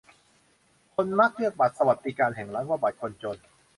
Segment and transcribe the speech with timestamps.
[0.95, 3.37] คนมักเรียกบัตรสวัสดิการแห่งรัฐว่าบัตรคนจน